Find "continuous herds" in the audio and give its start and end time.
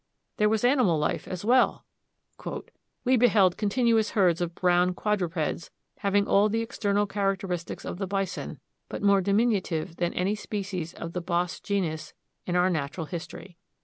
3.55-4.41